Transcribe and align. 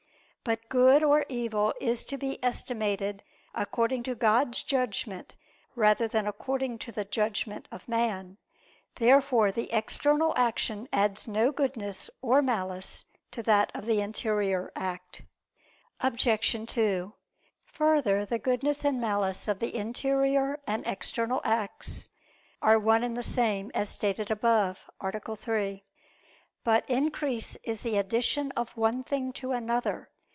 But 0.43 0.69
good 0.69 1.03
or 1.03 1.23
evil 1.29 1.71
is 1.79 2.03
to 2.05 2.17
be 2.17 2.43
estimated 2.43 3.21
according 3.53 4.01
to 4.09 4.15
God's 4.15 4.63
judgment 4.63 5.35
rather 5.75 6.07
than 6.07 6.25
according 6.25 6.79
to 6.79 6.91
the 6.91 7.05
judgment 7.05 7.67
of 7.71 7.87
man. 7.87 8.39
Therefore 8.95 9.51
the 9.51 9.71
external 9.71 10.33
action 10.35 10.89
adds 10.91 11.27
no 11.27 11.51
goodness 11.51 12.09
or 12.23 12.41
malice 12.41 13.05
to 13.33 13.43
that 13.43 13.69
of 13.75 13.85
the 13.85 14.01
interior 14.01 14.71
act. 14.75 15.21
Obj. 15.99 16.65
2: 16.73 17.13
Further, 17.67 18.25
the 18.25 18.39
goodness 18.39 18.83
and 18.83 18.99
malice 18.99 19.47
of 19.47 19.59
the 19.59 19.75
interior 19.75 20.59
and 20.65 20.83
external 20.87 21.41
acts 21.43 22.09
are 22.63 22.79
one 22.79 23.03
and 23.03 23.15
the 23.15 23.21
same, 23.21 23.69
as 23.75 23.89
stated 23.89 24.31
above 24.31 24.89
(A. 24.99 25.35
3). 25.35 25.83
But 26.63 26.89
increase 26.89 27.57
is 27.57 27.83
the 27.83 27.97
addition 27.97 28.49
of 28.53 28.75
one 28.75 29.03
thing 29.03 29.33
to 29.33 29.51
another. 29.51 30.07